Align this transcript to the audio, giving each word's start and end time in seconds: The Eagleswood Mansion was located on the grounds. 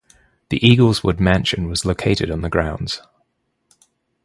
The 0.49 0.59
Eagleswood 0.61 1.19
Mansion 1.19 1.67
was 1.69 1.85
located 1.85 2.31
on 2.31 2.41
the 2.41 2.49
grounds. 2.49 3.03